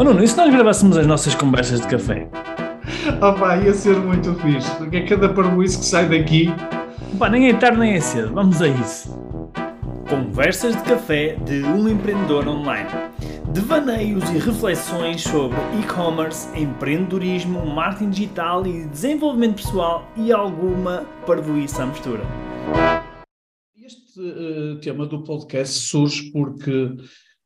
Oh 0.00 0.02
Nuno, 0.02 0.24
e 0.24 0.26
se 0.26 0.34
nós 0.34 0.50
gravássemos 0.50 0.96
as 0.96 1.06
nossas 1.06 1.34
conversas 1.34 1.82
de 1.82 1.86
café? 1.86 2.26
Oh 3.20 3.38
pá, 3.38 3.58
ia 3.58 3.74
ser 3.74 3.98
muito 3.98 4.34
fixe, 4.36 4.74
porque 4.78 4.96
é 4.96 5.04
cada 5.04 5.28
parboice 5.28 5.78
que 5.78 5.84
sai 5.84 6.08
daqui. 6.08 6.46
Pá, 7.18 7.28
nem 7.28 7.50
é 7.50 7.52
tarde 7.52 7.78
nem 7.78 7.92
é 7.92 8.00
cedo, 8.00 8.32
vamos 8.32 8.62
a 8.62 8.68
isso. 8.68 9.10
Conversas 10.08 10.74
de 10.74 10.82
café 10.84 11.36
de 11.44 11.62
um 11.64 11.86
empreendedor 11.86 12.48
online. 12.48 12.88
Devaneios 13.52 14.24
e 14.30 14.38
reflexões 14.38 15.20
sobre 15.20 15.58
e-commerce, 15.78 16.48
empreendedorismo, 16.58 17.66
marketing 17.66 18.08
digital 18.08 18.66
e 18.66 18.86
desenvolvimento 18.86 19.56
pessoal 19.56 20.10
e 20.16 20.32
alguma 20.32 21.04
parvoíça 21.26 21.82
à 21.82 21.86
mistura. 21.86 22.22
Este 23.76 24.18
uh, 24.18 24.80
tema 24.80 25.04
do 25.04 25.22
podcast 25.22 25.78
surge 25.78 26.32
porque 26.32 26.96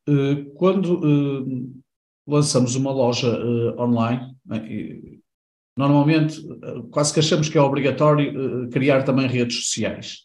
uh, 0.09 0.55
quando 0.55 1.01
uh, 1.01 1.84
lançamos 2.27 2.75
uma 2.75 2.91
loja 2.91 3.29
online, 3.79 4.35
né, 4.45 4.67
e, 4.67 5.21
normalmente 5.77 6.41
quase 6.91 7.13
que 7.13 7.21
achamos 7.21 7.49
que 7.49 7.59
é 7.59 7.61
obrigatório 7.61 8.69
criar 8.71 9.03
também 9.03 9.27
redes 9.27 9.67
sociais. 9.67 10.25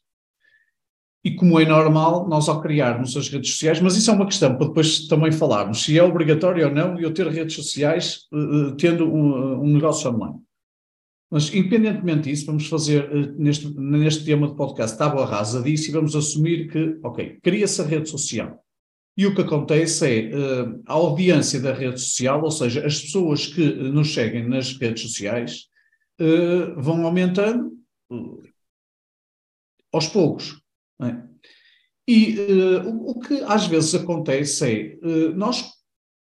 E 1.23 1.35
como 1.35 1.59
é 1.59 1.65
normal, 1.65 2.29
nós 2.29 2.47
ao 2.47 2.61
criarmos 2.61 3.15
as 3.17 3.27
redes 3.27 3.51
sociais, 3.51 3.81
mas 3.81 3.97
isso 3.97 4.09
é 4.09 4.13
uma 4.13 4.25
questão 4.25 4.55
para 4.55 4.67
depois 4.67 5.05
também 5.07 5.31
falarmos, 5.31 5.83
se 5.83 5.97
é 5.97 6.03
obrigatório 6.03 6.67
ou 6.67 6.73
não 6.73 6.97
eu 6.97 7.13
ter 7.13 7.27
redes 7.27 7.55
sociais 7.55 8.21
uh, 8.31 8.73
tendo 8.77 9.05
um, 9.05 9.61
um, 9.61 9.73
negócio 9.73 10.09
online. 10.09 10.39
Mas, 11.29 11.53
independentemente 11.53 12.29
disso, 12.29 12.45
vamos 12.45 12.67
fazer 12.67 13.11
uh, 13.11 13.33
neste, 13.37 13.69
neste 13.77 14.23
tema 14.23 14.47
de 14.47 14.55
podcast 14.55 14.97
tábua 14.97 15.25
rasa 15.25 15.61
disso 15.61 15.89
e 15.89 15.93
vamos 15.93 16.15
assumir 16.15 16.71
que, 16.71 16.97
ok, 17.03 17.37
cria-se 17.43 17.81
a 17.81 17.85
rede 17.85 18.09
social. 18.09 18.63
E 19.19 19.27
o 19.27 19.35
que 19.35 19.41
acontece 19.41 20.05
é 20.07 20.33
uh, 20.33 20.81
a 20.85 20.93
audiência 20.93 21.59
da 21.59 21.73
rede 21.73 21.99
social, 21.99 22.41
ou 22.41 22.49
seja, 22.49 22.87
as 22.87 23.01
pessoas 23.01 23.47
que 23.47 23.65
nos 23.65 24.13
seguem 24.13 24.47
nas 24.47 24.71
redes 24.77 25.03
sociais, 25.03 25.67
vão 26.77 27.05
aumentando 27.05 27.71
aos 29.91 30.07
poucos. 30.07 30.61
É? 31.01 31.21
E 32.07 32.39
uh, 32.39 33.09
o, 33.09 33.19
que 33.19 33.41
às 33.43 33.67
vezes 33.67 33.93
acontece 33.93 34.97
é, 35.03 35.29
nós, 35.35 35.65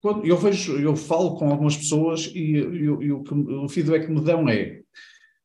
quando 0.02 0.26
eu 0.26 0.38
vejo, 0.38 0.80
eu 0.80 0.96
falo 0.96 1.36
com 1.36 1.50
algumas 1.50 1.76
pessoas 1.76 2.32
e, 2.34 2.58
e, 2.58 2.84
e 2.86 3.12
o, 3.12 3.22
que, 3.22 3.34
o 3.34 3.68
feedback 3.68 4.06
que 4.06 4.12
me 4.14 4.22
dão 4.22 4.48
é, 4.48 4.82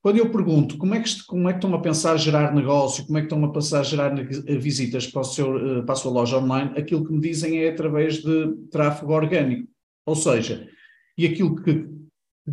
quando 0.02 0.18
eu 0.18 0.28
pergunto 0.30 0.76
como 0.78 0.94
é, 0.94 1.00
que, 1.00 1.24
como 1.26 1.48
é 1.48 1.52
que 1.52 1.58
estão 1.58 1.72
a 1.74 1.80
pensar 1.80 2.16
gerar 2.16 2.52
negócio, 2.52 3.06
como 3.06 3.18
é 3.18 3.20
que 3.20 3.26
estão 3.26 3.44
a 3.44 3.52
pensar 3.52 3.84
gerar 3.84 4.12
visitas 4.58 5.06
para, 5.06 5.22
seu, 5.22 5.78
eh, 5.78 5.82
para 5.82 5.92
a 5.92 5.96
sua 5.96 6.10
loja 6.10 6.38
online, 6.38 6.72
aquilo 6.76 7.04
que 7.06 7.12
me 7.12 7.20
dizem 7.20 7.62
é 7.62 7.68
através 7.68 8.16
de 8.16 8.52
tráfego 8.70 9.12
orgânico. 9.12 9.68
Ou 10.04 10.16
seja, 10.16 10.68
e 11.16 11.24
aquilo 11.24 11.54
que, 11.54 11.86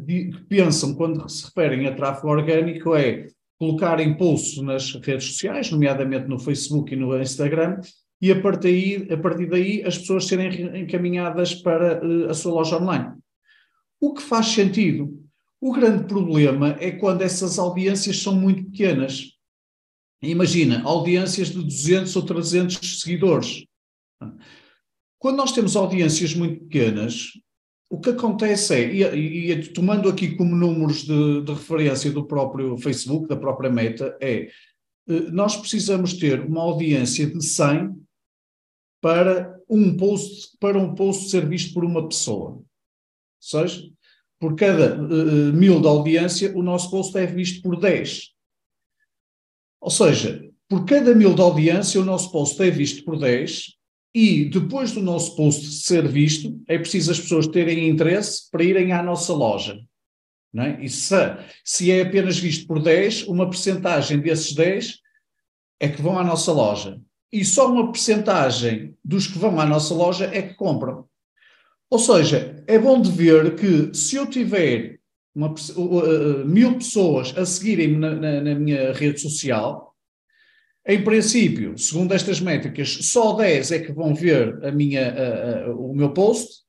que 0.05 0.31
pensam 0.47 0.93
quando 0.93 1.27
se 1.27 1.45
referem 1.45 1.87
a 1.87 1.95
tráfego 1.95 2.29
orgânico 2.29 2.95
é 2.95 3.27
colocar 3.57 3.99
em 3.99 4.15
pulso 4.15 4.63
nas 4.63 4.93
redes 4.93 5.25
sociais, 5.25 5.71
nomeadamente 5.71 6.27
no 6.27 6.37
Facebook 6.37 6.93
e 6.93 6.95
no 6.95 7.19
Instagram, 7.19 7.81
e 8.21 8.31
a 8.31 8.39
partir, 8.39 8.61
daí, 8.61 9.13
a 9.13 9.17
partir 9.17 9.47
daí 9.47 9.83
as 9.83 9.97
pessoas 9.97 10.27
serem 10.27 10.81
encaminhadas 10.81 11.55
para 11.55 12.05
uh, 12.05 12.29
a 12.29 12.33
sua 12.35 12.53
loja 12.53 12.77
online. 12.77 13.13
O 13.99 14.13
que 14.13 14.21
faz 14.21 14.47
sentido. 14.47 15.19
O 15.61 15.73
grande 15.73 16.05
problema 16.05 16.77
é 16.79 16.91
quando 16.91 17.21
essas 17.21 17.59
audiências 17.59 18.21
são 18.21 18.33
muito 18.33 18.71
pequenas. 18.71 19.33
Imagina, 20.21 20.81
audiências 20.83 21.49
de 21.49 21.61
200 21.61 22.15
ou 22.15 22.23
300 22.23 23.01
seguidores. 23.01 23.65
Quando 25.17 25.37
nós 25.37 25.51
temos 25.51 25.75
audiências 25.75 26.33
muito 26.33 26.61
pequenas, 26.63 27.31
o 27.89 27.99
que 27.99 28.11
acontece 28.11 28.73
é, 28.73 28.93
e, 28.93 29.51
e 29.51 29.73
tomando 29.73 30.07
aqui 30.07 30.35
como 30.35 30.55
números 30.55 31.03
de, 31.03 31.41
de, 31.41 31.51
referência 31.51 32.11
do 32.11 32.25
próprio 32.25 32.77
Facebook, 32.77 33.27
da 33.27 33.35
própria 33.35 33.69
Meta, 33.69 34.17
é 34.21 34.49
eh, 35.09 35.31
nós 35.31 35.57
precisamos 35.57 36.13
ter 36.13 36.39
uma 36.41 36.61
audiência 36.61 37.25
de 37.25 37.43
100 37.43 37.99
para 39.01 39.59
um 39.67 39.97
post, 39.97 40.55
para 40.59 40.77
um 40.77 40.93
post 40.93 41.29
ser 41.29 41.47
visto 41.47 41.73
por 41.73 41.83
uma 41.83 42.07
pessoa. 42.07 42.51
Ou 42.51 42.65
seja, 43.39 43.89
por 44.39 44.55
cada 44.55 44.95
uh, 44.95 45.53
mil 45.53 45.81
de 45.81 45.87
audiência, 45.87 46.55
o 46.55 46.63
nosso 46.63 46.89
post 46.89 47.17
é 47.17 47.25
visto 47.25 47.61
por 47.61 47.79
10. 47.79 48.29
Ou 49.81 49.91
seja, 49.91 50.49
por 50.67 50.85
cada 50.85 51.13
mil 51.13 51.33
de 51.33 51.41
audiência, 51.41 51.99
o 51.99 52.05
nosso 52.05 52.31
post 52.31 52.61
é 52.61 52.69
visto 52.69 53.03
por 53.03 53.19
10 53.19 53.77
e 54.13 54.45
depois 54.45 54.91
do 54.91 55.01
nosso 55.01 55.35
post 55.35 55.65
ser 55.83 56.07
visto, 56.07 56.61
é 56.67 56.77
preciso 56.77 57.11
as 57.11 57.19
pessoas 57.19 57.47
terem 57.47 57.89
interesse 57.89 58.49
para 58.49 58.63
irem 58.63 58.91
à 58.91 59.03
nossa 59.03 59.33
loja. 59.33 59.79
Não 60.51 60.63
é? 60.63 60.83
E 60.83 60.89
se, 60.89 61.15
se 61.63 61.91
é 61.91 62.01
apenas 62.01 62.37
visto 62.37 62.65
por 62.65 62.81
10, 62.81 63.27
uma 63.27 63.49
percentagem 63.49 64.19
desses 64.19 64.53
10 64.53 64.99
é 65.79 65.87
que 65.87 66.01
vão 66.01 66.17
à 66.17 66.23
nossa 66.23 66.51
loja. 66.51 66.99
E 67.31 67.45
só 67.45 67.71
uma 67.71 67.91
percentagem 67.91 68.95
dos 69.03 69.27
que 69.27 69.37
vão 69.37 69.59
à 69.59 69.65
nossa 69.65 69.93
loja 69.93 70.25
é 70.25 70.41
que 70.41 70.55
compram. 70.55 71.07
Ou 71.89 71.99
seja, 71.99 72.63
é 72.67 72.77
bom 72.77 73.01
de 73.01 73.11
ver 73.11 73.55
que 73.55 73.93
se 73.97 74.15
eu 74.15 74.27
tiver 74.27 74.99
uma, 75.33 75.53
uh, 75.53 76.45
mil 76.45 76.75
pessoas 76.75 77.35
a 77.37 77.45
seguirem-me 77.45 77.97
na, 77.97 78.15
na, 78.15 78.41
na 78.41 78.55
minha 78.55 78.93
rede 78.93 79.19
social, 79.19 79.95
em 80.87 81.03
princípio, 81.03 81.77
segundo 81.77 82.13
estas 82.13 82.39
métricas, 82.39 82.89
só 83.11 83.33
10 83.33 83.71
é 83.71 83.79
que 83.79 83.91
vão 83.91 84.15
ver 84.15 84.63
a 84.65 84.71
minha, 84.71 85.71
o 85.77 85.93
meu 85.93 86.11
post, 86.11 86.63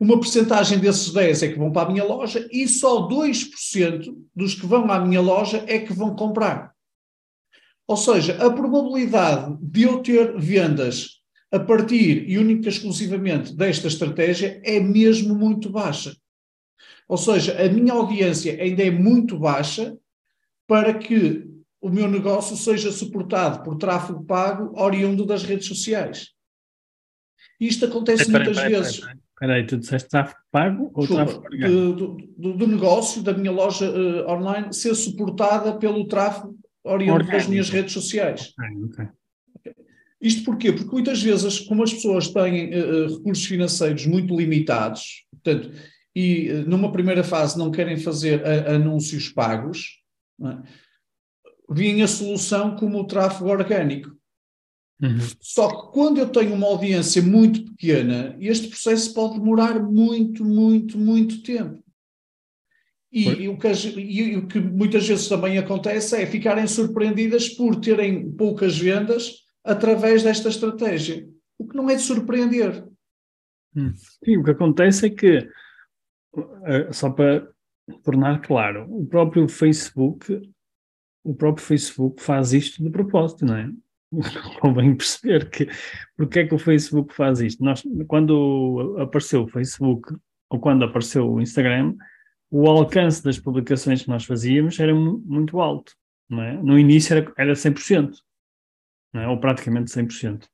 uma 0.00 0.16
porcentagem 0.16 0.78
desses 0.78 1.12
10 1.12 1.42
é 1.42 1.48
que 1.48 1.58
vão 1.58 1.72
para 1.72 1.88
a 1.88 1.92
minha 1.92 2.04
loja 2.04 2.48
e 2.52 2.68
só 2.68 3.08
2% 3.08 4.14
dos 4.34 4.54
que 4.54 4.66
vão 4.66 4.90
à 4.90 5.00
minha 5.00 5.20
loja 5.20 5.64
é 5.66 5.80
que 5.80 5.92
vão 5.92 6.14
comprar. 6.14 6.72
Ou 7.86 7.96
seja, 7.96 8.34
a 8.44 8.50
probabilidade 8.50 9.56
de 9.60 9.82
eu 9.82 10.00
ter 10.00 10.38
vendas 10.38 11.17
a 11.50 11.58
partir 11.58 12.28
e 12.28 12.38
única 12.38 12.68
e 12.68 12.68
exclusivamente 12.68 13.54
desta 13.54 13.88
estratégia 13.88 14.60
é 14.64 14.78
mesmo 14.80 15.34
muito 15.34 15.70
baixa. 15.70 16.14
Ou 17.08 17.16
seja, 17.16 17.58
a 17.60 17.68
minha 17.68 17.94
audiência 17.94 18.60
ainda 18.62 18.82
é 18.82 18.90
muito 18.90 19.38
baixa 19.38 19.96
para 20.66 20.92
que 20.92 21.48
o 21.80 21.88
meu 21.88 22.08
negócio 22.08 22.56
seja 22.56 22.92
suportado 22.92 23.62
por 23.62 23.76
tráfego 23.76 24.24
pago 24.24 24.78
oriundo 24.78 25.24
das 25.24 25.42
redes 25.42 25.66
sociais. 25.66 26.32
Isto 27.58 27.86
acontece 27.86 28.26
peraí, 28.26 28.46
muitas 28.46 28.56
peraí, 28.56 28.72
vezes. 28.72 28.94
Espera 28.94 29.54
aí, 29.54 29.66
tu 29.66 29.76
disseste 29.78 30.08
tráfego 30.08 30.40
pago 30.50 30.90
ou 30.94 31.06
Desculpa, 31.06 31.24
tráfego 31.26 31.92
do, 31.92 32.16
do, 32.36 32.52
do, 32.54 32.66
negócio, 32.66 33.22
da 33.22 33.32
minha 33.32 33.52
loja 33.52 33.90
uh, 33.90 34.28
online, 34.28 34.72
ser 34.74 34.94
suportada 34.94 35.78
pelo 35.78 36.06
tráfego 36.06 36.58
oriundo 36.84 37.14
orgânico. 37.14 37.36
das 37.36 37.46
minhas 37.46 37.70
redes 37.70 37.92
sociais. 37.92 38.52
Okay, 38.58 38.84
okay. 38.84 39.08
Isto 40.20 40.44
porquê? 40.44 40.72
Porque 40.72 40.90
muitas 40.90 41.22
vezes, 41.22 41.60
como 41.60 41.82
as 41.82 41.92
pessoas 41.92 42.28
têm 42.28 42.74
uh, 42.74 43.16
recursos 43.16 43.44
financeiros 43.44 44.04
muito 44.06 44.36
limitados, 44.36 45.24
portanto, 45.30 45.70
e 46.14 46.50
uh, 46.50 46.68
numa 46.68 46.90
primeira 46.90 47.22
fase 47.22 47.56
não 47.56 47.70
querem 47.70 47.96
fazer 47.96 48.44
anúncios 48.68 49.28
pagos, 49.28 50.00
é? 50.42 50.58
vinha 51.70 52.04
a 52.04 52.08
solução 52.08 52.74
como 52.76 52.98
o 52.98 53.06
tráfego 53.06 53.50
orgânico. 53.50 54.16
Uhum. 55.00 55.18
Só 55.40 55.68
que 55.68 55.92
quando 55.92 56.18
eu 56.18 56.28
tenho 56.28 56.54
uma 56.54 56.66
audiência 56.66 57.22
muito 57.22 57.64
pequena, 57.66 58.36
este 58.40 58.68
processo 58.68 59.14
pode 59.14 59.38
demorar 59.38 59.80
muito, 59.80 60.44
muito, 60.44 60.98
muito 60.98 61.42
tempo. 61.42 61.82
E, 63.10 63.24
e, 63.24 63.48
o 63.48 63.56
que, 63.56 63.68
e, 63.68 64.36
o 64.36 64.46
que, 64.46 64.60
muitas 64.60 65.06
vezes 65.06 65.28
também 65.28 65.56
acontece 65.56 66.20
é 66.20 66.26
ficarem 66.26 66.66
surpreendidas 66.66 67.48
por 67.48 67.76
terem 67.76 68.30
poucas 68.32 68.76
vendas 68.76 69.47
através 69.68 70.22
desta 70.22 70.48
estratégia, 70.48 71.28
o 71.58 71.66
que 71.66 71.76
não 71.76 71.88
é 71.90 71.94
de 71.94 72.02
surpreender. 72.02 72.86
Hum. 73.76 73.92
Sim, 74.24 74.38
o 74.38 74.44
que 74.44 74.50
acontece 74.50 75.06
é 75.06 75.10
que, 75.10 75.48
eh, 76.64 76.92
só 76.92 77.10
para 77.10 77.48
tornar 78.02 78.40
claro, 78.40 78.86
o 78.88 79.06
próprio 79.06 79.48
Facebook 79.48 80.40
o 81.28 81.34
próprio 81.34 81.64
Facebook 81.64 82.22
faz 82.22 82.54
isto 82.54 82.82
de 82.82 82.88
propósito, 82.88 83.44
não 83.44 83.56
é? 83.56 83.70
Convém 84.60 84.96
perceber 84.96 85.50
que 85.50 85.68
porque 86.16 86.40
é 86.40 86.46
que 86.46 86.54
o 86.54 86.58
Facebook 86.58 87.14
faz 87.14 87.40
isto. 87.40 87.62
Nós, 87.62 87.82
quando 88.06 88.96
apareceu 88.98 89.42
o 89.42 89.48
Facebook 89.48 90.16
ou 90.48 90.58
quando 90.58 90.84
apareceu 90.84 91.30
o 91.30 91.40
Instagram, 91.40 91.94
o 92.50 92.66
alcance 92.66 93.22
das 93.22 93.38
publicações 93.38 94.02
que 94.02 94.08
nós 94.08 94.24
fazíamos 94.24 94.80
era 94.80 94.94
muito 94.94 95.60
alto. 95.60 95.92
É? 96.30 96.54
No 96.62 96.78
início 96.78 97.16
era, 97.16 97.32
era 97.36 97.52
100%, 97.52 98.10
não 98.10 98.12
é? 99.14 99.26
ou 99.26 99.38
praticamente 99.38 99.90
100%. 99.90 100.44
Uh, 100.44 100.48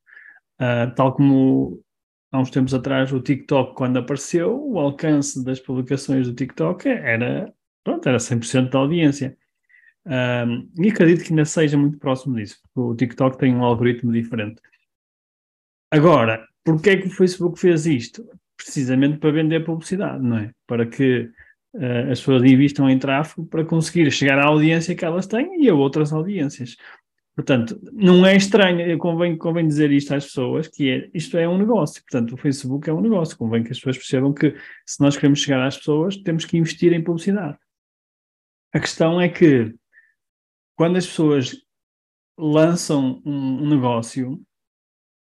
ah, 0.58 0.92
tal 0.94 1.14
como 1.14 1.82
há 2.30 2.40
uns 2.40 2.50
tempos 2.50 2.74
atrás 2.74 3.12
o 3.12 3.20
TikTok, 3.20 3.74
quando 3.74 3.98
apareceu, 3.98 4.56
o 4.56 4.78
alcance 4.78 5.44
das 5.44 5.60
publicações 5.60 6.26
do 6.26 6.34
TikTok 6.34 6.88
era, 6.88 7.52
pronto, 7.82 8.08
era 8.08 8.18
100% 8.18 8.70
da 8.70 8.78
audiência. 8.78 9.36
Um, 10.06 10.70
e 10.78 10.90
acredito 10.90 11.24
que 11.24 11.32
ainda 11.32 11.44
seja 11.44 11.78
muito 11.78 11.98
próximo 11.98 12.36
disso, 12.36 12.60
porque 12.62 12.80
o 12.80 12.94
TikTok 12.94 13.38
tem 13.38 13.54
um 13.54 13.64
algoritmo 13.64 14.12
diferente. 14.12 14.60
Agora, 15.90 16.46
porquê 16.62 16.90
é 16.90 16.96
que 16.96 17.06
o 17.06 17.10
Facebook 17.10 17.58
fez 17.58 17.86
isto? 17.86 18.24
precisamente 18.56 19.18
para 19.18 19.30
vender 19.30 19.64
publicidade, 19.64 20.22
não 20.22 20.38
é? 20.38 20.50
Para 20.66 20.86
que 20.86 21.30
uh, 21.74 22.10
as 22.10 22.20
pessoas 22.20 22.42
investam 22.44 22.88
em 22.88 22.98
tráfego 22.98 23.46
para 23.46 23.64
conseguir 23.64 24.10
chegar 24.10 24.38
à 24.38 24.46
audiência 24.46 24.94
que 24.94 25.04
elas 25.04 25.26
têm 25.26 25.62
e 25.62 25.68
a 25.68 25.74
outras 25.74 26.12
audiências. 26.12 26.76
Portanto, 27.34 27.80
não 27.92 28.24
é 28.24 28.36
estranho, 28.36 28.96
convém, 28.96 29.36
convém 29.36 29.66
dizer 29.66 29.90
isto 29.90 30.14
às 30.14 30.24
pessoas, 30.24 30.68
que 30.68 30.88
é, 30.88 31.10
isto 31.12 31.36
é 31.36 31.48
um 31.48 31.58
negócio, 31.58 32.00
portanto, 32.02 32.32
o 32.32 32.36
Facebook 32.36 32.88
é 32.88 32.92
um 32.92 33.00
negócio, 33.00 33.36
convém 33.36 33.64
que 33.64 33.72
as 33.72 33.78
pessoas 33.78 33.98
percebam 33.98 34.32
que 34.32 34.54
se 34.86 35.00
nós 35.00 35.16
queremos 35.16 35.40
chegar 35.40 35.66
às 35.66 35.76
pessoas, 35.76 36.16
temos 36.16 36.44
que 36.44 36.56
investir 36.56 36.92
em 36.92 37.02
publicidade. 37.02 37.58
A 38.72 38.78
questão 38.78 39.20
é 39.20 39.28
que, 39.28 39.74
quando 40.76 40.96
as 40.96 41.06
pessoas 41.06 41.56
lançam 42.38 43.20
um, 43.24 43.64
um 43.64 43.68
negócio, 43.68 44.40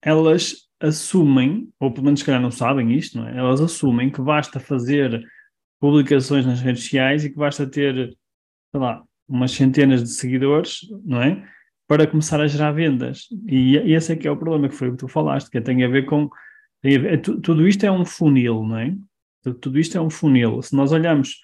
elas 0.02 0.68
assumem, 0.82 1.72
ou 1.80 1.92
pelo 1.92 2.06
menos 2.06 2.20
se 2.20 2.26
calhar 2.26 2.42
não 2.42 2.52
sabem 2.52 2.92
isto, 2.94 3.18
não 3.18 3.28
é? 3.28 3.38
elas 3.38 3.62
assumem 3.62 4.10
que 4.10 4.22
basta 4.22 4.60
fazer 4.60 5.24
publicações 5.80 6.46
nas 6.46 6.60
redes 6.60 6.84
sociais 6.84 7.24
e 7.24 7.30
que 7.30 7.38
basta 7.38 7.66
ter, 7.70 8.18
sei 8.72 8.82
lá, 8.82 9.04
umas 9.28 9.52
centenas 9.52 10.04
de 10.04 10.10
seguidores, 10.10 10.82
não 11.06 11.22
é? 11.22 11.48
Para 11.92 12.08
começar 12.08 12.40
a 12.40 12.48
gerar 12.48 12.72
vendas. 12.72 13.28
E 13.46 13.76
esse 13.76 14.14
é 14.14 14.16
que 14.16 14.26
é 14.26 14.32
o 14.32 14.38
problema, 14.38 14.70
que 14.70 14.76
foi 14.76 14.88
o 14.88 14.92
que 14.92 15.00
tu 15.00 15.10
falaste, 15.10 15.50
que 15.50 15.60
tem 15.60 15.84
a 15.84 15.90
ver 15.90 16.06
com. 16.06 16.30
A 16.86 16.88
ver, 16.88 17.22
tudo 17.22 17.68
isto 17.68 17.86
é 17.86 17.92
um 17.92 18.06
funil, 18.06 18.64
não 18.64 18.78
é? 18.78 18.96
Tudo 19.60 19.78
isto 19.78 19.98
é 19.98 20.02
um 20.02 20.10
funil. 20.10 20.62
Se 20.62 20.74
nós 20.74 20.94
olhamos, 20.94 21.42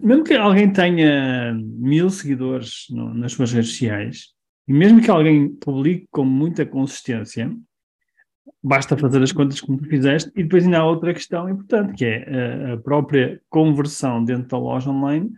mesmo 0.00 0.22
que 0.22 0.34
alguém 0.34 0.72
tenha 0.72 1.52
mil 1.52 2.08
seguidores 2.10 2.86
no, 2.90 3.12
nas 3.12 3.32
suas 3.32 3.52
redes 3.52 3.70
sociais, 3.70 4.28
e 4.68 4.72
mesmo 4.72 5.02
que 5.02 5.10
alguém 5.10 5.48
publique 5.48 6.06
com 6.12 6.24
muita 6.24 6.64
consistência, 6.64 7.52
basta 8.62 8.96
fazer 8.96 9.20
as 9.20 9.32
contas 9.32 9.60
como 9.60 9.78
tu 9.78 9.88
fizeste, 9.88 10.30
e 10.36 10.44
depois 10.44 10.64
ainda 10.64 10.78
há 10.78 10.86
outra 10.86 11.12
questão 11.12 11.48
importante, 11.48 11.94
que 11.94 12.04
é 12.04 12.72
a, 12.72 12.76
própria 12.76 13.40
conversão 13.50 14.24
dentro 14.24 14.46
da 14.46 14.58
loja 14.58 14.90
online 14.90 15.32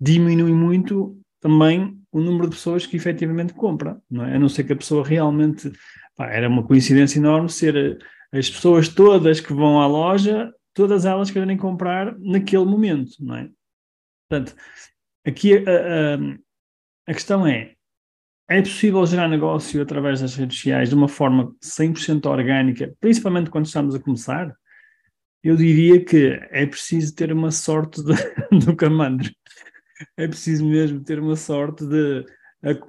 diminui 0.00 0.52
muito 0.52 1.20
também 1.40 2.00
o 2.10 2.20
número 2.20 2.48
de 2.48 2.56
pessoas 2.56 2.86
que 2.86 2.96
efetivamente 2.96 3.52
compram, 3.52 4.00
não 4.10 4.24
é? 4.24 4.36
A 4.36 4.38
não 4.38 4.48
ser 4.48 4.64
que 4.64 4.72
a 4.72 4.76
pessoa 4.76 5.06
realmente, 5.06 5.70
pá, 6.16 6.26
era 6.30 6.48
uma 6.48 6.66
coincidência 6.66 7.18
enorme 7.18 7.48
ser 7.48 7.98
as 8.32 8.50
pessoas 8.50 8.88
todas 8.88 9.40
que 9.40 9.52
vão 9.52 9.80
à 9.80 9.86
loja, 9.86 10.52
todas 10.74 11.04
elas 11.04 11.30
querem 11.30 11.56
comprar 11.56 12.16
naquele 12.18 12.64
momento, 12.64 13.12
não 13.20 13.36
é? 13.36 13.48
Portanto, 14.28 14.54
aqui 15.26 15.56
a, 15.56 15.60
a, 15.60 17.10
a 17.10 17.14
questão 17.14 17.46
é, 17.46 17.74
é 18.48 18.60
possível 18.60 19.04
gerar 19.06 19.28
negócio 19.28 19.80
através 19.80 20.20
das 20.20 20.34
redes 20.34 20.56
sociais 20.56 20.88
de 20.88 20.94
uma 20.94 21.08
forma 21.08 21.54
100% 21.62 22.26
orgânica, 22.26 22.94
principalmente 23.00 23.50
quando 23.50 23.66
estamos 23.66 23.94
a 23.94 24.00
começar? 24.00 24.54
Eu 25.42 25.56
diria 25.56 26.04
que 26.04 26.38
é 26.50 26.66
preciso 26.66 27.14
ter 27.14 27.32
uma 27.32 27.50
sorte 27.50 28.02
do 28.50 28.74
camandro. 28.74 29.30
É 30.16 30.26
preciso 30.28 30.66
mesmo 30.66 31.02
ter 31.02 31.18
uma 31.20 31.36
sorte 31.36 31.86
de. 31.86 32.24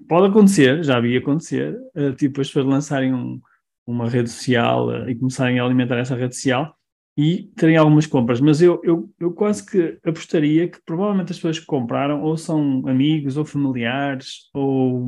Pode 0.08 0.28
acontecer, 0.28 0.84
já 0.84 1.00
vi 1.00 1.16
acontecer, 1.16 1.78
eh, 1.96 2.12
tipo 2.14 2.42
as 2.42 2.48
pessoas 2.48 2.66
lançarem 2.66 3.14
um, 3.14 3.40
uma 3.86 4.10
rede 4.10 4.30
social 4.30 4.92
eh, 4.92 5.12
e 5.12 5.16
começarem 5.16 5.60
a 5.60 5.64
alimentar 5.64 5.98
essa 5.98 6.16
rede 6.16 6.36
social 6.36 6.76
e 7.16 7.52
terem 7.56 7.76
algumas 7.76 8.08
compras, 8.08 8.40
mas 8.40 8.62
eu, 8.62 8.80
eu, 8.84 9.10
eu 9.20 9.32
quase 9.34 9.66
que 9.66 10.00
apostaria 10.06 10.70
que 10.70 10.80
provavelmente 10.86 11.32
as 11.32 11.38
pessoas 11.38 11.60
que 11.60 11.66
compraram 11.66 12.24
ou 12.24 12.38
são 12.38 12.82
amigos 12.88 13.36
ou 13.36 13.44
familiares 13.44 14.50
ou, 14.54 15.08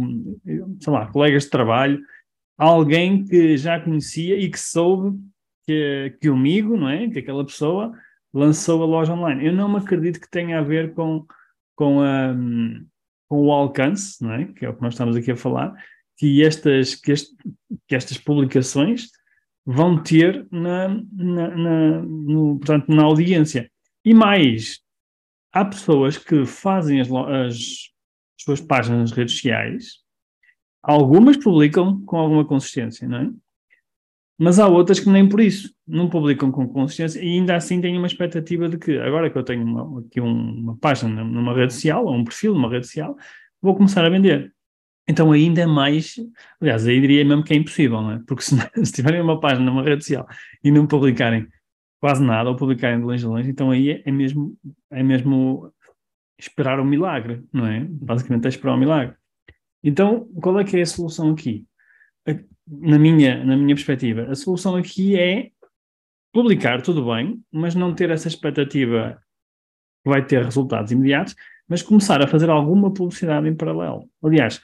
sei 0.80 0.94
lá, 0.94 1.08
colegas 1.08 1.46
de 1.46 1.50
trabalho, 1.50 2.02
alguém 2.58 3.24
que 3.24 3.56
já 3.58 3.80
conhecia 3.80 4.38
e 4.38 4.50
que 4.50 4.60
soube 4.60 5.18
que, 5.66 6.18
que 6.20 6.30
o 6.30 6.34
amigo, 6.34 6.76
não 6.76 6.90
é? 6.90 7.10
Que 7.10 7.20
aquela 7.20 7.46
pessoa 7.46 7.94
lançou 8.34 8.84
a 8.84 8.86
loja 8.86 9.14
online. 9.14 9.46
Eu 9.48 9.54
não 9.54 9.70
me 9.70 9.78
acredito 9.78 10.20
que 10.20 10.30
tenha 10.30 10.60
a 10.60 10.64
ver 10.64 10.94
com, 10.94 11.26
com, 11.82 12.00
a, 12.00 12.36
com 13.28 13.48
o 13.48 13.52
alcance, 13.52 14.24
não 14.24 14.34
é? 14.34 14.46
Que 14.46 14.68
é 14.68 14.70
o 14.70 14.76
que 14.76 14.84
nós 14.84 14.94
estamos 14.94 15.16
aqui 15.16 15.32
a 15.32 15.36
falar, 15.36 15.74
que 16.16 16.44
estas, 16.44 16.94
que, 16.94 17.12
este, 17.12 17.36
que 17.88 17.96
estas 17.96 18.20
publicações 18.20 19.08
vão 19.66 20.02
ter 20.04 20.48
na, 20.52 20.90
na, 21.12 21.48
na, 21.58 22.02
no, 22.04 22.60
portanto, 22.60 22.94
na 22.94 23.02
audiência. 23.02 23.68
E 24.06 24.14
mais, 24.14 24.82
há 25.52 25.66
pessoas 25.66 26.20
que 26.20 26.46
fazem 26.46 27.02
as, 27.02 27.10
as, 27.12 27.58
suas 28.40 28.62
páginas 28.62 29.00
nas 29.00 29.12
redes 29.12 29.34
sociais, 29.34 29.94
algumas 30.84 31.38
publicam 31.38 32.00
com 32.06 32.18
alguma 32.18 32.46
consistência, 32.46 33.08
não 33.08 33.18
é? 33.18 33.32
Mas 34.44 34.58
há 34.58 34.68
outras 34.68 35.00
que 35.00 35.08
nem 35.08 35.30
por 35.30 35.40
isso 35.40 35.72
não 35.88 36.10
publicam 36.10 36.52
com 36.52 36.68
consistência 36.68 37.20
e 37.20 37.28
ainda 37.28 37.56
assim 37.56 37.80
têm 37.80 37.96
uma 37.96 38.08
expectativa 38.08 38.68
de 38.68 38.76
que 38.80 38.98
agora 38.98 39.30
que 39.30 39.38
eu 39.38 39.44
tenho 39.44 39.64
uma, 39.64 40.00
aqui 40.00 40.20
uma 40.20 40.76
página 40.78 41.24
numa 41.24 41.54
rede 41.54 41.76
social, 41.76 42.04
ou 42.06 42.16
um 42.16 42.24
perfil 42.24 42.56
numa 42.56 42.68
rede 42.68 42.88
social, 42.88 43.16
vou 43.62 43.76
começar 43.76 44.04
a 44.04 44.10
vender. 44.10 44.52
Então 45.08 45.32
ainda 45.32 45.62
é 45.62 45.68
mais, 45.68 46.16
aliás, 46.60 46.88
aí 46.88 47.00
diria 47.00 47.24
mesmo 47.24 47.44
que 47.44 47.54
é 47.54 47.56
impossível, 47.56 48.02
não 48.02 48.14
é? 48.14 48.20
Porque 48.26 48.42
se, 48.42 48.56
se 48.84 48.92
tiverem 48.92 49.22
uma 49.22 49.40
página 49.40 49.64
numa 49.64 49.84
rede 49.84 50.04
social 50.04 50.28
e 50.64 50.72
não 50.72 50.88
publicarem 50.88 51.48
quase 52.00 52.24
nada, 52.24 52.50
ou 52.50 52.56
publicarem 52.56 52.98
de 52.98 53.06
longe 53.06 53.24
a 53.24 53.30
longe, 53.30 53.48
então 53.48 53.70
aí 53.70 53.92
é, 53.92 54.02
é 54.04 54.12
mesmo, 54.12 54.58
é 54.90 55.04
mesmo 55.04 55.72
esperar 56.40 56.80
um 56.80 56.86
milagre, 56.86 57.44
não 57.54 57.68
é? 57.68 57.86
Basicamente 57.88 58.46
é 58.46 58.50
esperar 58.50 58.74
um 58.74 58.80
milagre. 58.80 59.16
Então, 59.84 60.28
qual 60.42 60.60
é 60.60 60.64
que 60.64 60.78
é 60.78 60.82
a 60.82 60.86
solução 60.88 61.30
aqui? 61.30 61.64
Na 62.74 62.98
minha, 62.98 63.44
na 63.44 63.58
minha 63.58 63.76
perspectiva, 63.76 64.32
a 64.32 64.36
solução 64.36 64.78
aqui 64.78 65.20
é 65.20 65.52
publicar 66.32 66.82
tudo 66.82 67.06
bem, 67.06 67.44
mas 67.52 67.76
não 67.76 67.94
ter 67.94 68.10
essa 68.10 68.30
expectativa 68.30 69.22
que 70.04 70.10
vai 70.10 70.26
ter 70.26 70.44
resultados 70.44 70.92
imediatos, 70.92 71.36
mas 71.68 71.82
começar 71.82 72.22
a 72.22 72.28
fazer 72.28 72.50
alguma 72.50 72.94
publicidade 72.94 73.48
em 73.48 73.56
paralelo. 73.56 74.10
Aliás, 74.24 74.62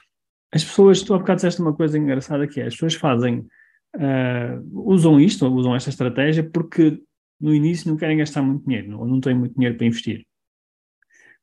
as 0.54 0.64
pessoas, 0.64 1.02
tu 1.02 1.14
há 1.14 1.20
bocado 1.20 1.38
disseste 1.38 1.62
uma 1.62 1.76
coisa 1.76 1.98
engraçada 1.98 2.48
que 2.48 2.62
é, 2.62 2.68
as 2.68 2.74
pessoas 2.74 2.96
fazem, 2.96 3.40
uh, 3.96 4.90
usam 4.90 5.20
isto, 5.20 5.46
usam 5.48 5.76
esta 5.76 5.90
estratégia 5.90 6.50
porque 6.50 7.02
no 7.40 7.54
início 7.54 7.90
não 7.90 7.98
querem 7.98 8.18
gastar 8.18 8.42
muito 8.42 8.66
dinheiro, 8.66 9.00
ou 9.00 9.06
não 9.06 9.20
têm 9.20 9.36
muito 9.36 9.54
dinheiro 9.54 9.78
para 9.78 9.86
investir. 9.86 10.26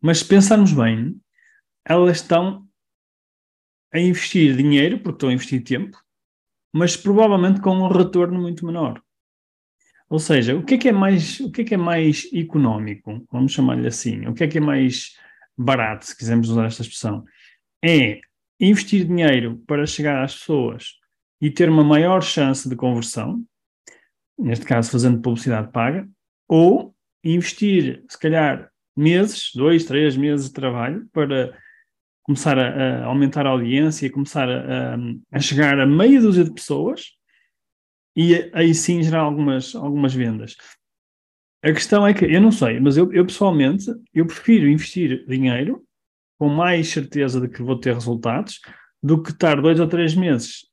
Mas 0.00 0.18
se 0.18 0.24
pensarmos 0.24 0.72
bem, 0.72 1.20
elas 1.84 2.16
estão 2.16 2.66
a 3.92 4.00
investir 4.00 4.56
dinheiro, 4.56 4.98
porque 4.98 5.16
estão 5.16 5.28
a 5.28 5.32
investir 5.32 5.62
tempo, 5.62 5.96
mas 6.74 6.96
provavelmente 6.96 7.60
com 7.60 7.70
um 7.70 7.86
retorno 7.86 8.40
muito 8.40 8.66
menor. 8.66 9.00
Ou 10.10 10.18
seja, 10.18 10.56
o 10.56 10.64
que 10.64 10.74
é 10.74 10.78
que 10.78 10.88
é 10.88 10.92
mais, 10.92 11.38
o 11.38 11.50
que 11.52 11.60
é 11.60 11.64
que 11.64 11.74
é 11.74 11.76
mais 11.76 12.28
económico, 12.34 13.24
vamos 13.30 13.52
chamar-lhe 13.52 13.86
assim, 13.86 14.26
o 14.26 14.34
que 14.34 14.42
é 14.42 14.48
que 14.48 14.58
é 14.58 14.60
mais 14.60 15.16
barato, 15.56 16.04
se 16.04 16.16
quisermos 16.16 16.50
usar 16.50 16.66
esta 16.66 16.82
expressão, 16.82 17.24
é 17.82 18.18
investir 18.58 19.06
dinheiro 19.06 19.62
para 19.68 19.86
chegar 19.86 20.24
às 20.24 20.34
pessoas 20.34 20.94
e 21.40 21.48
ter 21.48 21.68
uma 21.68 21.84
maior 21.84 22.20
chance 22.20 22.68
de 22.68 22.74
conversão, 22.74 23.44
neste 24.36 24.66
caso 24.66 24.90
fazendo 24.90 25.22
publicidade 25.22 25.70
paga, 25.70 26.08
ou 26.48 26.92
investir, 27.22 28.04
se 28.08 28.18
calhar, 28.18 28.68
meses, 28.96 29.52
dois, 29.54 29.84
três 29.84 30.16
meses 30.16 30.48
de 30.48 30.54
trabalho 30.54 31.08
para 31.12 31.56
começar 32.24 32.58
a, 32.58 33.02
a 33.02 33.04
aumentar 33.04 33.46
a 33.46 33.50
audiência 33.50 34.10
começar 34.10 34.48
a, 34.48 34.96
a, 35.30 35.38
chegar 35.38 35.78
a 35.78 35.86
meia 35.86 36.20
dúzia 36.20 36.42
de 36.42 36.52
pessoas 36.52 37.12
e 38.16 38.50
aí 38.52 38.74
sim 38.74 39.02
gerar 39.02 39.20
algumas, 39.20 39.74
algumas 39.74 40.14
vendas. 40.14 40.56
A 41.62 41.72
questão 41.72 42.06
é 42.06 42.12
que, 42.12 42.24
eu 42.24 42.40
não 42.40 42.52
sei, 42.52 42.78
mas 42.78 42.96
eu, 42.96 43.12
eu 43.12 43.24
pessoalmente, 43.24 43.86
eu 44.12 44.26
prefiro 44.26 44.68
investir 44.68 45.26
dinheiro 45.26 45.82
com 46.38 46.48
mais 46.48 46.88
certeza 46.88 47.40
de 47.40 47.48
que 47.48 47.62
vou 47.62 47.78
ter 47.78 47.94
resultados 47.94 48.60
do 49.02 49.22
que 49.22 49.30
estar 49.30 49.60
dois 49.60 49.80
ou 49.80 49.86
três 49.86 50.14
meses 50.14 50.66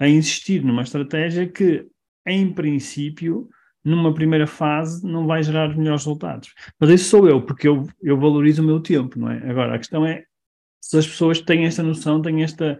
a 0.00 0.08
insistir 0.08 0.64
numa 0.64 0.82
estratégia 0.82 1.46
que, 1.46 1.86
em 2.26 2.52
princípio, 2.52 3.48
numa 3.84 4.12
primeira 4.12 4.46
fase, 4.46 5.06
não 5.06 5.26
vai 5.26 5.42
gerar 5.42 5.70
os 5.70 5.76
melhores 5.76 6.02
resultados. 6.02 6.52
Mas 6.78 6.90
isso 6.90 7.10
sou 7.10 7.28
eu, 7.28 7.40
porque 7.40 7.68
eu, 7.68 7.86
eu 8.02 8.18
valorizo 8.18 8.62
o 8.62 8.66
meu 8.66 8.80
tempo, 8.80 9.18
não 9.18 9.30
é? 9.30 9.48
Agora, 9.48 9.74
a 9.74 9.78
questão 9.78 10.04
é 10.04 10.24
se 10.82 10.98
as 10.98 11.06
pessoas 11.06 11.40
têm 11.40 11.64
esta 11.64 11.82
noção, 11.82 12.20
têm 12.20 12.42
esta, 12.42 12.78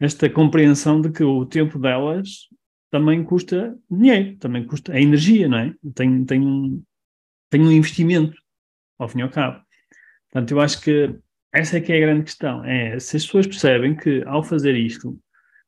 esta 0.00 0.30
compreensão 0.30 1.00
de 1.00 1.10
que 1.10 1.24
o 1.24 1.44
tempo 1.44 1.76
delas 1.78 2.48
também 2.88 3.24
custa 3.24 3.76
dinheiro, 3.90 4.36
também 4.38 4.64
custa 4.64 4.96
é 4.96 5.02
energia, 5.02 5.48
não 5.48 5.58
é? 5.58 5.74
Tem, 5.94 6.24
tem, 6.24 6.40
um, 6.40 6.82
tem 7.50 7.60
um 7.60 7.72
investimento, 7.72 8.36
ao 8.96 9.08
fim 9.08 9.18
e 9.18 9.22
ao 9.22 9.28
cabo. 9.28 9.60
Portanto, 10.30 10.52
eu 10.52 10.60
acho 10.60 10.80
que 10.80 11.14
essa 11.52 11.78
é 11.78 11.80
que 11.80 11.92
é 11.92 11.96
a 11.96 12.00
grande 12.00 12.24
questão. 12.24 12.64
É 12.64 12.98
se 13.00 13.16
as 13.16 13.26
pessoas 13.26 13.46
percebem 13.46 13.96
que 13.96 14.22
ao 14.24 14.44
fazer 14.44 14.76
isto, 14.76 15.18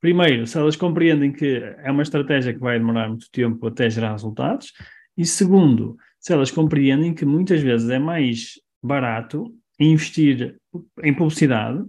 primeiro, 0.00 0.46
se 0.46 0.56
elas 0.56 0.76
compreendem 0.76 1.32
que 1.32 1.56
é 1.56 1.90
uma 1.90 2.02
estratégia 2.02 2.54
que 2.54 2.60
vai 2.60 2.78
demorar 2.78 3.08
muito 3.08 3.28
tempo 3.30 3.66
até 3.66 3.90
gerar 3.90 4.12
resultados, 4.12 4.72
e 5.16 5.26
segundo, 5.26 5.96
se 6.20 6.32
elas 6.32 6.50
compreendem 6.50 7.14
que 7.14 7.24
muitas 7.24 7.60
vezes 7.60 7.90
é 7.90 7.98
mais 7.98 8.60
barato 8.82 9.52
investir 9.78 10.56
em 11.02 11.14
publicidade, 11.14 11.84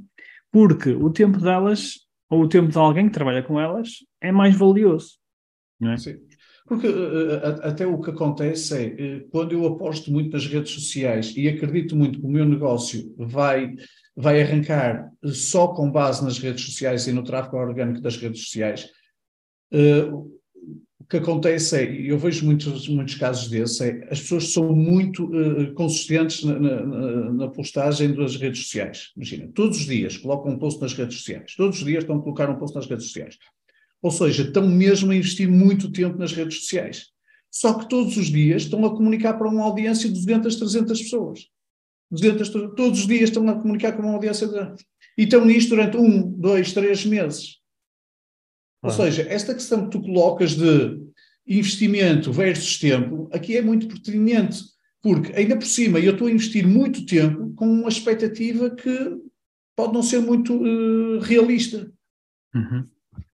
porque 0.51 0.91
o 0.91 1.09
tempo 1.09 1.39
delas, 1.39 1.99
ou 2.29 2.43
o 2.43 2.49
tempo 2.49 2.69
de 2.69 2.77
alguém 2.77 3.07
que 3.07 3.13
trabalha 3.13 3.43
com 3.43 3.59
elas, 3.59 3.97
é 4.21 4.31
mais 4.31 4.55
valioso. 4.55 5.17
Não 5.79 5.91
é? 5.91 5.97
Sim. 5.97 6.17
Porque 6.67 6.87
uh, 6.87 7.61
até 7.61 7.85
o 7.85 8.01
que 8.01 8.09
acontece 8.09 8.75
é, 8.75 9.17
uh, 9.17 9.29
quando 9.29 9.51
eu 9.51 9.65
aposto 9.67 10.11
muito 10.11 10.31
nas 10.33 10.47
redes 10.47 10.71
sociais 10.71 11.33
e 11.35 11.47
acredito 11.47 11.95
muito 11.95 12.19
que 12.19 12.25
o 12.25 12.29
meu 12.29 12.45
negócio 12.45 13.13
vai, 13.17 13.75
vai 14.15 14.41
arrancar 14.41 15.11
só 15.25 15.67
com 15.67 15.91
base 15.91 16.23
nas 16.23 16.39
redes 16.39 16.65
sociais 16.65 17.07
e 17.07 17.11
no 17.11 17.23
tráfego 17.23 17.57
orgânico 17.57 18.01
das 18.01 18.17
redes 18.17 18.45
sociais, 18.45 18.89
o 21.05 21.07
que 21.07 21.17
acontece 21.17 21.77
é, 21.77 22.01
eu 22.01 22.17
vejo 22.17 22.43
muitos, 22.43 22.87
muitos 22.87 23.13
casos 23.13 23.47
desses, 23.47 23.79
é, 23.79 24.07
as 24.09 24.21
pessoas 24.21 24.51
são 24.51 24.75
muito 24.75 25.29
consistentes 25.75 26.43
na, 26.43 26.59
na, 26.59 27.31
na, 27.31 27.47
postagem 27.47 28.15
das 28.15 28.35
redes 28.37 28.63
sociais. 28.63 29.11
Imagina, 29.15 29.47
todos 29.53 29.77
os 29.77 29.85
dias 29.85 30.17
colocam 30.17 30.51
um 30.51 30.57
post 30.57 30.81
nas 30.81 30.93
redes 30.93 31.17
sociais, 31.17 31.53
todos 31.55 31.77
os 31.77 31.85
dias 31.85 32.03
estão 32.03 32.17
a 32.17 32.21
colocar 32.23 32.49
um 32.49 32.57
post 32.57 32.75
nas 32.75 32.87
redes 32.87 33.05
sociais. 33.05 33.37
Ou 34.01 34.09
seja, 34.09 34.41
estão 34.41 34.67
mesmo 34.67 35.11
a 35.11 35.15
investir 35.15 35.47
muito 35.47 35.91
tempo 35.91 36.17
nas 36.17 36.33
redes 36.33 36.61
sociais. 36.61 37.11
Só 37.51 37.75
que 37.75 37.87
todos 37.87 38.17
os 38.17 38.25
dias 38.25 38.63
estão 38.63 38.83
a 38.83 38.89
comunicar 38.89 39.35
para 39.35 39.47
uma 39.47 39.63
audiência 39.63 40.09
de 40.09 40.15
200, 40.15 40.55
300 40.55 41.01
pessoas. 41.03 41.47
200, 42.09 42.49
todos 42.49 42.99
os 43.01 43.07
dias 43.07 43.29
estão 43.29 43.47
a 43.47 43.53
comunicar 43.53 43.91
com 43.91 44.01
uma 44.01 44.13
audiência 44.13 44.47
de... 44.47 44.83
E 45.19 45.23
estão 45.23 45.45
nisto 45.45 45.69
durante 45.69 45.97
um, 45.97 46.31
dois, 46.31 46.73
três 46.73 47.05
meses. 47.05 47.59
Ou 48.85 48.91
seja, 48.91 49.23
esta 49.29 49.53
questão 49.53 49.85
que 49.85 49.91
tu 49.91 50.01
colocas 50.01 50.55
de 50.55 50.99
investimento 51.47 52.31
versus 52.31 52.77
tempo, 52.79 53.29
aqui 53.31 53.57
é 53.57 53.61
muito 53.61 53.87
pertinente, 53.87 54.59
porque 55.01 55.31
ainda 55.33 55.55
por 55.55 55.65
cima 55.65 55.99
eu 55.99 56.13
estou 56.13 56.27
a 56.27 56.31
investir 56.31 56.67
muito 56.67 57.05
tempo 57.05 57.53
com 57.55 57.67
uma 57.67 57.89
expectativa 57.89 58.69
que 58.69 59.17
pode 59.75 59.93
não 59.93 60.01
ser 60.01 60.19
muito 60.19 60.55
uh, 60.55 61.19
realista. 61.19 61.91
Uhum. 62.53 62.87